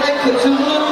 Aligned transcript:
thank 0.00 0.32
the 0.32 0.42
two 0.42 0.83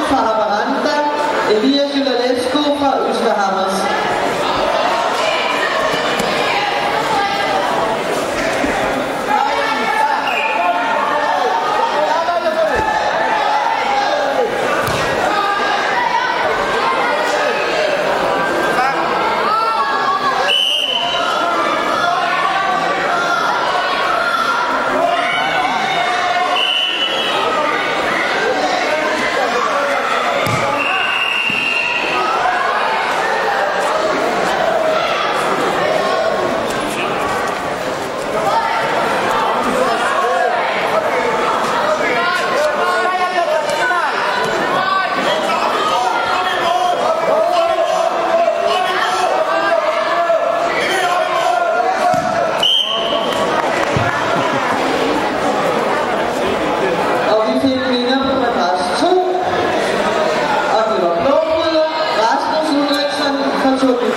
박수 63.85 64.12